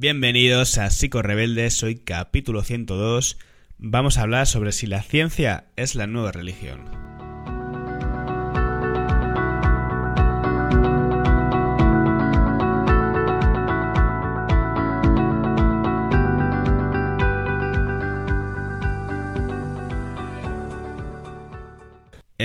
Bienvenidos 0.00 0.78
a 0.78 0.90
Psico 0.90 1.22
Rebeldes, 1.22 1.74
soy 1.74 1.96
capítulo 1.96 2.62
102. 2.62 3.36
Vamos 3.78 4.16
a 4.16 4.22
hablar 4.22 4.46
sobre 4.46 4.70
si 4.70 4.86
la 4.86 5.02
ciencia 5.02 5.64
es 5.74 5.96
la 5.96 6.06
nueva 6.06 6.30
religión. 6.30 7.17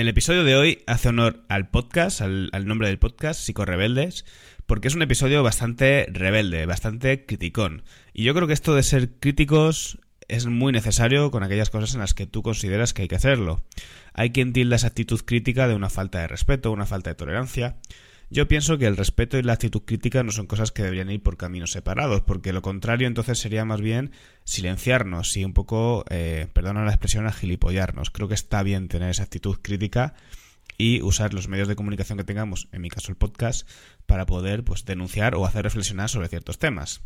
El 0.04 0.08
episodio 0.08 0.44
de 0.44 0.54
hoy 0.54 0.82
hace 0.86 1.08
honor 1.08 1.46
al 1.48 1.70
podcast, 1.70 2.20
al, 2.20 2.50
nombre 2.66 2.88
del 2.88 2.98
podcast, 2.98 3.40
Psico-Rebeldes, 3.40 4.26
porque 4.66 4.88
es 4.88 4.94
un 4.94 5.00
episodio 5.00 5.42
bastante 5.42 6.06
rebelde, 6.12 6.66
bastante 6.66 7.24
criticón. 7.24 7.84
Y 8.12 8.24
yo 8.24 8.34
creo 8.34 8.46
que 8.46 8.52
esto 8.52 8.74
de 8.74 8.82
ser 8.82 9.12
críticos 9.18 9.98
es 10.28 10.44
muy 10.44 10.74
necesario 10.74 11.30
con 11.30 11.42
aquellas 11.42 11.70
cosas 11.70 11.94
en 11.94 12.00
las 12.00 12.12
que 12.12 12.26
tú 12.26 12.42
consideras 12.42 12.92
que 12.92 13.00
hay 13.00 13.08
que 13.08 13.16
hacerlo. 13.16 13.62
Hay 14.12 14.28
quien 14.28 14.52
tilda 14.52 14.76
esa 14.76 14.88
actitud 14.88 15.22
crítica 15.24 15.68
de 15.68 15.74
una 15.74 15.88
falta 15.88 16.20
de 16.20 16.28
respeto, 16.28 16.70
una 16.70 16.84
falta 16.84 17.08
de 17.08 17.16
tolerancia. 17.16 17.78
Yo 18.34 18.48
pienso 18.48 18.78
que 18.78 18.86
el 18.86 18.96
respeto 18.96 19.38
y 19.38 19.44
la 19.44 19.52
actitud 19.52 19.82
crítica 19.82 20.24
no 20.24 20.32
son 20.32 20.48
cosas 20.48 20.72
que 20.72 20.82
deberían 20.82 21.08
ir 21.08 21.22
por 21.22 21.36
caminos 21.36 21.70
separados, 21.70 22.22
porque 22.22 22.52
lo 22.52 22.62
contrario 22.62 23.06
entonces 23.06 23.38
sería 23.38 23.64
más 23.64 23.80
bien 23.80 24.10
silenciarnos 24.42 25.36
y 25.36 25.44
un 25.44 25.52
poco, 25.52 26.04
eh, 26.10 26.48
perdona 26.52 26.84
la 26.84 26.90
expresión, 26.90 27.28
agilipollarnos. 27.28 28.10
Creo 28.10 28.26
que 28.26 28.34
está 28.34 28.64
bien 28.64 28.88
tener 28.88 29.08
esa 29.08 29.22
actitud 29.22 29.58
crítica 29.62 30.14
y 30.76 31.00
usar 31.02 31.32
los 31.32 31.46
medios 31.46 31.68
de 31.68 31.76
comunicación 31.76 32.18
que 32.18 32.24
tengamos, 32.24 32.66
en 32.72 32.80
mi 32.80 32.90
caso 32.90 33.12
el 33.12 33.16
podcast, 33.16 33.68
para 34.04 34.26
poder 34.26 34.64
pues, 34.64 34.84
denunciar 34.84 35.36
o 35.36 35.46
hacer 35.46 35.62
reflexionar 35.62 36.08
sobre 36.08 36.26
ciertos 36.26 36.58
temas. 36.58 37.02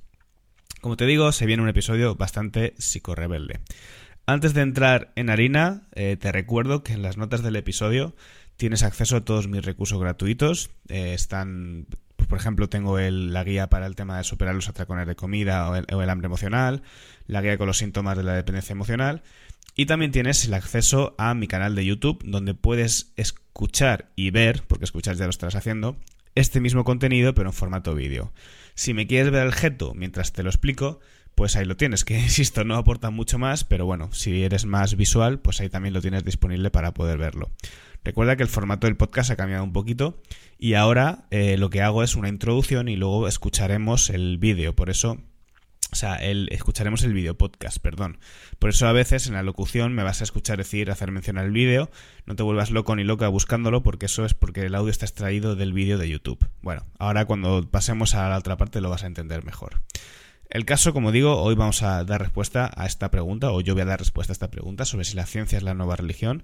Como 0.81 0.97
te 0.97 1.05
digo, 1.05 1.31
se 1.33 1.45
viene 1.45 1.63
un 1.63 1.69
episodio 1.69 2.15
bastante 2.15 2.73
psicorrebelde. 2.79 3.61
Antes 4.25 4.55
de 4.55 4.63
entrar 4.63 5.13
en 5.15 5.29
harina, 5.29 5.89
eh, 5.95 6.17
te 6.19 6.33
recuerdo 6.33 6.83
que 6.83 6.95
en 6.95 7.03
las 7.03 7.19
notas 7.19 7.43
del 7.43 7.57
episodio 7.57 8.15
tienes 8.59 8.83
acceso 8.83 9.17
a 9.17 9.25
todos 9.25 9.49
mis 9.49 9.65
recursos 9.65 9.99
gratuitos. 9.99 10.71
Eh, 10.89 11.15
están, 11.15 11.87
pues, 12.17 12.29
por 12.29 12.39
ejemplo, 12.39 12.69
tengo 12.69 12.99
la 12.99 13.45
guía 13.45 13.71
para 13.71 13.87
el 13.87 13.95
tema 13.95 14.19
de 14.19 14.25
superar 14.25 14.55
los 14.55 14.69
atracones 14.69 15.07
de 15.07 15.17
comida 15.17 15.71
o 15.71 16.03
el, 16.03 16.11
hambre 16.11 16.27
emocional, 16.27 16.83
la 17.27 17.41
guía 17.41 17.57
con 17.57 17.69
los 17.69 17.79
síntomas 17.79 18.19
de 18.19 18.25
la 18.25 18.35
dependencia 18.35 18.75
emocional. 18.75 19.23
Y 19.77 19.87
también 19.87 20.11
tienes 20.11 20.45
el 20.45 20.55
acceso 20.55 21.15
a 21.19 21.35
mi 21.35 21.47
canal 21.47 21.77
de 21.77 21.87
YouTube, 21.87 22.21
donde 22.25 22.53
puedes 22.53 23.13
escuchar 23.17 24.11
y 24.17 24.33
ver, 24.33 24.65
porque 24.67 24.85
escuchar 24.85 25.15
ya 25.15 25.25
lo 25.25 25.31
estás 25.31 25.55
haciendo, 25.55 25.97
este 26.35 26.61
mismo 26.61 26.83
contenido, 26.83 27.35
pero 27.35 27.51
en 27.51 27.55
formato 27.55 27.95
vídeo. 27.95 28.33
Si 28.75 28.93
me 28.93 29.07
quieres 29.07 29.31
ver 29.31 29.47
el 29.47 29.53
jeto 29.53 29.95
mientras 29.95 30.33
te 30.33 30.43
lo 30.43 30.51
explico, 30.51 30.99
pues 31.37 31.55
ahí 31.55 31.65
lo 31.65 31.77
tienes, 31.77 32.05
que 32.05 32.19
insisto, 32.19 32.65
no 32.65 32.75
aporta 32.75 33.11
mucho 33.11 33.39
más, 33.39 33.63
pero 33.63 33.87
bueno, 33.87 34.13
si 34.13 34.43
eres 34.43 34.67
más 34.67 34.97
visual, 34.97 35.39
pues 35.39 35.61
ahí 35.61 35.69
también 35.69 35.95
lo 35.95 36.01
tienes 36.01 36.25
disponible 36.25 36.71
para 36.71 36.93
poder 36.93 37.19
verlo. 37.19 37.53
Recuerda 38.05 38.37
que 38.37 38.43
el 38.43 38.49
formato 38.49 38.87
del 38.87 38.97
podcast 38.97 39.31
ha 39.31 39.37
cambiado 39.37 39.65
un 39.65 39.73
poquito 39.73 40.23
y 40.59 40.75
ahora 40.75 41.27
eh, 41.31 41.57
lo 41.57 41.71
que 41.71 41.83
hago 41.83 42.03
es 42.03 42.17
una 42.17 42.29
introducción 42.29 42.89
y 42.89 42.97
luego 42.97 43.29
escucharemos 43.29 44.11
el 44.11 44.39
vídeo. 44.39 44.75
Por 44.75 44.91
eso 44.91 45.19
o 45.91 45.97
sea, 45.97 46.17
el, 46.17 46.49
escucharemos 46.53 47.03
el 47.03 47.15
vídeo 47.15 47.37
podcast, 47.37 47.79
perdón. 47.79 48.19
Por 48.59 48.71
eso 48.71 48.87
a 48.87 48.93
veces 48.93 49.27
en 49.27 49.35
la 49.35 49.43
locución 49.43 49.95
me 49.95 50.03
vas 50.03 50.21
a 50.21 50.25
escuchar 50.25 50.59
decir, 50.59 50.91
hacer 50.91 51.11
mención 51.11 51.39
al 51.39 51.51
vídeo. 51.51 51.91
No 52.27 52.37
te 52.37 52.43
vuelvas 52.43 52.71
loco 52.71 52.95
ni 52.95 53.05
loca 53.05 53.29
buscándolo 53.29 53.83
porque 53.83 54.07
eso 54.07 54.27
es 54.27 54.35
porque 54.35 54.67
el 54.67 54.75
audio 54.75 54.91
está 54.91 55.07
extraído 55.07 55.57
del 55.57 55.73
vídeo 55.73 55.97
de 55.97 56.09
YouTube. 56.09 56.47
Bueno, 56.61 56.85
ahora 56.99 57.25
cuando 57.25 57.69
pasemos 57.71 58.15
a 58.15 58.29
la 58.29 58.37
otra 58.37 58.59
parte 58.59 58.83
lo 58.83 58.91
vas 58.91 59.05
a 59.05 59.07
entender 59.07 59.45
mejor. 59.45 59.81
El 60.51 60.65
caso, 60.65 60.95
como 60.95 61.13
digo, 61.13 61.43
hoy 61.43 61.55
vamos 61.55 61.83
a 61.83 62.05
dar 62.05 62.23
respuesta 62.23 62.71
a 62.75 62.87
esta 62.87 63.11
pregunta, 63.11 63.53
o 63.53 63.61
yo 63.61 63.75
voy 63.75 63.83
a 63.83 63.85
dar 63.85 63.99
respuesta 63.99 64.33
a 64.33 64.35
esta 64.35 64.51
pregunta 64.51 64.87
sobre 64.87 65.05
si 65.05 65.15
la 65.15 65.27
ciencia 65.27 65.59
es 65.59 65.63
la 65.63 65.75
nueva 65.75 65.95
religión, 65.97 66.43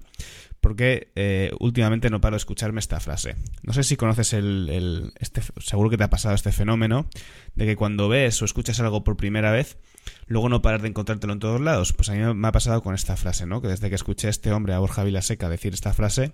porque 0.61 1.11
eh, 1.15 1.51
últimamente 1.59 2.11
no 2.11 2.21
paro 2.21 2.35
de 2.35 2.37
escucharme 2.37 2.79
esta 2.79 2.99
frase. 2.99 3.35
No 3.63 3.73
sé 3.73 3.83
si 3.83 3.97
conoces 3.97 4.33
el, 4.33 5.11
este, 5.19 5.41
seguro 5.57 5.89
que 5.89 5.97
te 5.97 6.03
ha 6.03 6.11
pasado 6.11 6.35
este 6.35 6.51
fenómeno 6.51 7.09
de 7.55 7.65
que 7.65 7.75
cuando 7.75 8.07
ves 8.07 8.39
o 8.43 8.45
escuchas 8.45 8.79
algo 8.79 9.03
por 9.03 9.17
primera 9.17 9.51
vez, 9.51 9.79
luego 10.27 10.49
no 10.49 10.61
paras 10.61 10.83
de 10.83 10.89
encontrártelo 10.89 11.33
en 11.33 11.39
todos 11.39 11.59
lados. 11.59 11.91
Pues 11.91 12.09
a 12.09 12.13
mí 12.13 12.33
me 12.35 12.47
ha 12.47 12.51
pasado 12.51 12.83
con 12.83 12.93
esta 12.93 13.17
frase, 13.17 13.47
¿no? 13.47 13.59
Que 13.59 13.69
desde 13.69 13.89
que 13.89 13.95
escuché 13.95 14.27
a 14.27 14.29
este 14.29 14.51
hombre, 14.51 14.75
a 14.75 14.79
Borja 14.79 15.03
Vilaseca, 15.03 15.49
decir 15.49 15.73
esta 15.73 15.95
frase, 15.95 16.33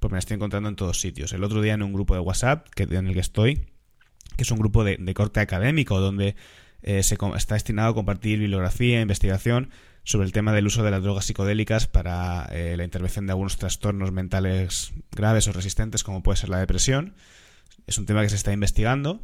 pues 0.00 0.10
me 0.10 0.16
la 0.16 0.18
estoy 0.18 0.34
encontrando 0.34 0.68
en 0.68 0.74
todos 0.74 1.00
sitios. 1.00 1.32
El 1.32 1.44
otro 1.44 1.62
día 1.62 1.74
en 1.74 1.82
un 1.84 1.92
grupo 1.92 2.14
de 2.14 2.20
WhatsApp 2.20 2.66
que, 2.74 2.82
en 2.82 3.06
el 3.06 3.14
que 3.14 3.20
estoy, 3.20 3.66
que 4.36 4.42
es 4.42 4.50
un 4.50 4.58
grupo 4.58 4.82
de, 4.82 4.96
de 4.98 5.14
corte 5.14 5.38
académico, 5.38 6.00
donde 6.00 6.34
eh, 6.84 7.02
se, 7.02 7.16
está 7.36 7.54
destinado 7.54 7.88
a 7.90 7.94
compartir 7.94 8.38
bibliografía 8.38 8.98
e 8.98 9.02
investigación 9.02 9.70
sobre 10.02 10.26
el 10.26 10.32
tema 10.32 10.52
del 10.52 10.66
uso 10.66 10.82
de 10.82 10.90
las 10.90 11.02
drogas 11.02 11.24
psicodélicas 11.24 11.86
para 11.86 12.44
eh, 12.52 12.76
la 12.76 12.84
intervención 12.84 13.26
de 13.26 13.32
algunos 13.32 13.56
trastornos 13.56 14.12
mentales 14.12 14.92
graves 15.10 15.48
o 15.48 15.52
resistentes 15.52 16.04
como 16.04 16.22
puede 16.22 16.36
ser 16.36 16.50
la 16.50 16.58
depresión. 16.58 17.14
Es 17.86 17.96
un 17.96 18.04
tema 18.04 18.20
que 18.20 18.28
se 18.28 18.36
está 18.36 18.52
investigando 18.52 19.22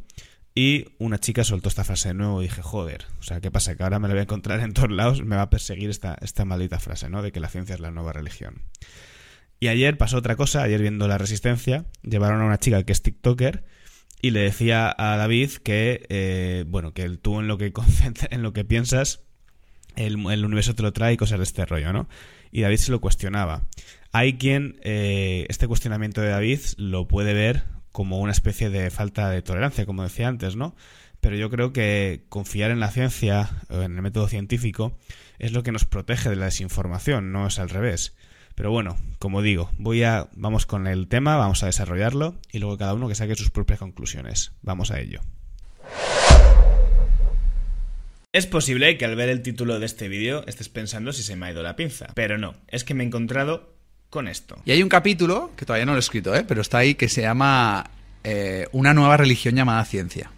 y 0.55 0.87
una 0.97 1.19
chica 1.19 1.43
soltó 1.43 1.69
esta 1.69 1.83
frase 1.83 2.09
de 2.09 2.13
nuevo 2.15 2.41
y 2.41 2.47
dije, 2.47 2.63
joder, 2.63 3.05
o 3.19 3.23
sea, 3.23 3.39
¿qué 3.41 3.51
pasa? 3.51 3.75
Que 3.75 3.83
ahora 3.83 3.99
me 3.99 4.07
la 4.07 4.15
voy 4.15 4.21
a 4.21 4.23
encontrar 4.23 4.59
en 4.61 4.73
todos 4.73 4.91
lados, 4.91 5.23
me 5.23 5.35
va 5.35 5.43
a 5.43 5.49
perseguir 5.51 5.91
esta, 5.91 6.17
esta 6.19 6.45
maldita 6.45 6.79
frase, 6.79 7.09
¿no? 7.09 7.21
De 7.21 7.31
que 7.31 7.39
la 7.39 7.47
ciencia 7.47 7.75
es 7.75 7.79
la 7.79 7.91
nueva 7.91 8.11
religión. 8.11 8.63
Y 9.59 9.67
ayer 9.67 9.99
pasó 9.99 10.17
otra 10.17 10.35
cosa, 10.35 10.63
ayer 10.63 10.81
viendo 10.81 11.07
La 11.07 11.19
Resistencia, 11.19 11.85
llevaron 12.01 12.41
a 12.41 12.45
una 12.45 12.57
chica 12.57 12.81
que 12.81 12.91
es 12.91 13.03
TikToker 13.03 13.63
y 14.21 14.31
le 14.31 14.41
decía 14.41 14.93
a 14.97 15.17
David 15.17 15.51
que, 15.63 16.05
eh, 16.09 16.65
bueno, 16.67 16.93
que 16.93 17.09
tú 17.17 17.39
en 17.39 17.47
lo 17.47 17.57
que, 17.57 17.73
en 18.29 18.41
lo 18.43 18.53
que 18.53 18.63
piensas, 18.63 19.23
el, 19.95 20.15
universo 20.17 20.75
te 20.75 20.83
lo 20.83 20.93
trae 20.93 21.13
y 21.13 21.17
cosas 21.17 21.39
de 21.39 21.43
este 21.43 21.65
rollo, 21.65 21.91
¿no? 21.91 22.07
Y 22.51 22.61
David 22.61 22.77
se 22.77 22.91
lo 22.91 23.01
cuestionaba. 23.01 23.67
Hay 24.11 24.33
quien 24.33 24.79
eh, 24.83 25.45
este 25.49 25.67
cuestionamiento 25.67 26.21
de 26.21 26.29
David 26.29 26.59
lo 26.77 27.07
puede 27.07 27.33
ver 27.33 27.63
como 27.91 28.19
una 28.19 28.31
especie 28.31 28.69
de 28.69 28.89
falta 28.89 29.29
de 29.29 29.41
tolerancia, 29.41 29.85
como 29.85 30.03
decía 30.03 30.27
antes, 30.27 30.55
¿no? 30.55 30.75
Pero 31.19 31.35
yo 31.35 31.49
creo 31.49 31.71
que 31.71 32.25
confiar 32.29 32.71
en 32.71 32.79
la 32.79 32.89
ciencia, 32.89 33.49
en 33.69 33.95
el 33.95 34.01
método 34.01 34.27
científico, 34.27 34.97
es 35.39 35.51
lo 35.51 35.63
que 35.63 35.71
nos 35.71 35.85
protege 35.85 36.29
de 36.29 36.35
la 36.35 36.45
desinformación, 36.45 37.31
no 37.31 37.47
es 37.47 37.59
al 37.59 37.69
revés. 37.69 38.15
Pero 38.61 38.69
bueno, 38.69 38.95
como 39.17 39.41
digo, 39.41 39.71
voy 39.79 40.03
a 40.03 40.27
vamos 40.35 40.67
con 40.67 40.85
el 40.85 41.07
tema, 41.07 41.35
vamos 41.35 41.63
a 41.63 41.65
desarrollarlo 41.65 42.35
y 42.51 42.59
luego 42.59 42.77
cada 42.77 42.93
uno 42.93 43.07
que 43.07 43.15
saque 43.15 43.33
sus 43.33 43.49
propias 43.49 43.79
conclusiones. 43.79 44.51
Vamos 44.61 44.91
a 44.91 44.99
ello. 44.99 45.21
Es 48.31 48.45
posible 48.45 48.99
que 48.99 49.05
al 49.05 49.15
ver 49.15 49.29
el 49.29 49.41
título 49.41 49.79
de 49.79 49.87
este 49.87 50.09
vídeo 50.09 50.45
estés 50.45 50.69
pensando 50.69 51.11
si 51.11 51.23
se 51.23 51.35
me 51.35 51.47
ha 51.47 51.51
ido 51.51 51.63
la 51.63 51.75
pinza, 51.75 52.09
pero 52.13 52.37
no, 52.37 52.53
es 52.67 52.83
que 52.83 52.93
me 52.93 53.03
he 53.03 53.07
encontrado 53.07 53.73
con 54.11 54.27
esto. 54.27 54.61
Y 54.63 54.73
hay 54.73 54.83
un 54.83 54.89
capítulo, 54.89 55.49
que 55.55 55.65
todavía 55.65 55.87
no 55.87 55.93
lo 55.93 55.97
he 55.97 56.01
escrito, 56.01 56.35
¿eh? 56.35 56.45
pero 56.47 56.61
está 56.61 56.77
ahí, 56.77 56.93
que 56.93 57.09
se 57.09 57.23
llama 57.23 57.89
eh, 58.23 58.67
Una 58.73 58.93
nueva 58.93 59.17
religión 59.17 59.55
llamada 59.55 59.83
ciencia. 59.85 60.31